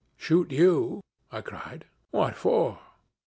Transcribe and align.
'Shoot 0.17 0.51
you!' 0.51 1.03
I 1.31 1.41
cried. 1.41 1.85
'What 2.09 2.35
for?' 2.35 2.79